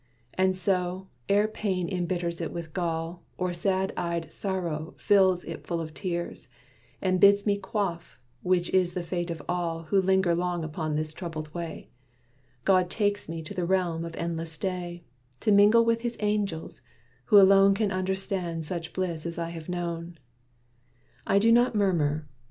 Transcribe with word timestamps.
And 0.33 0.57
so, 0.57 1.09
ere 1.29 1.47
Pain 1.47 1.87
embitters 1.87 2.41
it 2.41 2.51
with 2.51 2.73
gall, 2.73 3.21
Or 3.37 3.53
sad 3.53 3.93
eyed 3.95 4.31
Sorrow 4.33 4.95
fills 4.97 5.43
it 5.43 5.67
full 5.67 5.79
of 5.79 5.93
tears, 5.93 6.47
And 7.03 7.19
bids 7.19 7.45
me 7.45 7.55
quaff, 7.59 8.17
which 8.41 8.71
is 8.71 8.93
the 8.93 9.03
Fate 9.03 9.29
of 9.29 9.43
all 9.47 9.83
Who 9.83 10.01
linger 10.01 10.33
long 10.33 10.63
upon 10.63 10.95
this 10.95 11.13
troubled 11.13 11.53
way, 11.53 11.91
God 12.65 12.89
takes 12.89 13.29
me 13.29 13.43
to 13.43 13.53
the 13.53 13.67
realm 13.67 14.03
of 14.03 14.15
Endless 14.15 14.57
Day, 14.57 15.03
To 15.41 15.51
mingle 15.51 15.85
with 15.85 16.01
his 16.01 16.17
angels, 16.19 16.81
who 17.25 17.39
alone 17.39 17.75
Can 17.75 17.91
understand 17.91 18.65
such 18.65 18.93
bliss 18.93 19.27
as 19.27 19.37
I 19.37 19.49
have 19.51 19.69
known. 19.69 20.17
I 21.27 21.37
do 21.37 21.51
not 21.51 21.75
murmur. 21.75 22.27